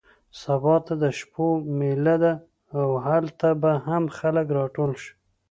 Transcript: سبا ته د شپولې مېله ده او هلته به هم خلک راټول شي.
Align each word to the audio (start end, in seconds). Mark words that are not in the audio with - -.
سبا 0.41 0.75
ته 0.85 0.93
د 1.03 1.05
شپولې 1.19 1.65
مېله 1.79 2.15
ده 2.23 2.33
او 2.79 2.89
هلته 3.05 3.47
به 3.61 3.71
هم 3.87 4.03
خلک 4.17 4.45
راټول 4.57 4.91
شي. 5.01 5.11